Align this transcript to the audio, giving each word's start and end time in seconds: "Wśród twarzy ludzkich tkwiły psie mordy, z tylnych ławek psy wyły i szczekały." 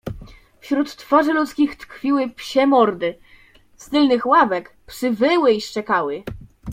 "Wśród 0.59 0.95
twarzy 0.95 1.33
ludzkich 1.33 1.75
tkwiły 1.75 2.29
psie 2.29 2.67
mordy, 2.67 3.19
z 3.77 3.89
tylnych 3.89 4.25
ławek 4.25 4.75
psy 4.85 5.11
wyły 5.11 5.51
i 5.51 5.61
szczekały." 5.61 6.23